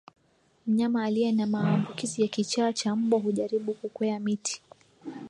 Mnyama 0.67 1.03
aliye 1.05 1.31
na 1.31 1.47
maambukizi 1.47 2.21
ya 2.21 2.27
kichaa 2.27 2.73
cha 2.73 2.95
mbwa 2.95 3.19
hujaribu 3.19 3.73
kukwea 3.73 4.19
miti 4.19 4.61